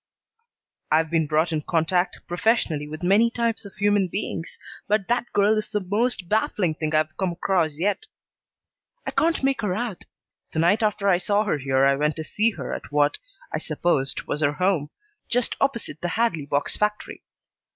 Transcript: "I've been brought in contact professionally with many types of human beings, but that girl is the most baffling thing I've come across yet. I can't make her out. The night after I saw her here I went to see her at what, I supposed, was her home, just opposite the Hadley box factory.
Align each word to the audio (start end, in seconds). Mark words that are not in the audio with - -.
"I've 0.89 1.11
been 1.11 1.27
brought 1.27 1.51
in 1.51 1.61
contact 1.61 2.21
professionally 2.27 2.87
with 2.87 3.03
many 3.03 3.29
types 3.29 3.65
of 3.65 3.75
human 3.75 4.07
beings, 4.07 4.57
but 4.87 5.07
that 5.09 5.31
girl 5.31 5.55
is 5.59 5.69
the 5.71 5.79
most 5.79 6.27
baffling 6.27 6.73
thing 6.73 6.95
I've 6.95 7.15
come 7.17 7.33
across 7.33 7.77
yet. 7.77 8.07
I 9.05 9.11
can't 9.11 9.43
make 9.43 9.61
her 9.61 9.75
out. 9.75 10.05
The 10.53 10.57
night 10.57 10.81
after 10.81 11.07
I 11.07 11.19
saw 11.19 11.43
her 11.43 11.59
here 11.59 11.85
I 11.85 11.95
went 11.95 12.15
to 12.15 12.23
see 12.23 12.49
her 12.49 12.73
at 12.73 12.91
what, 12.91 13.19
I 13.53 13.59
supposed, 13.59 14.23
was 14.23 14.41
her 14.41 14.53
home, 14.53 14.89
just 15.29 15.55
opposite 15.61 16.01
the 16.01 16.07
Hadley 16.07 16.47
box 16.47 16.75
factory. 16.75 17.21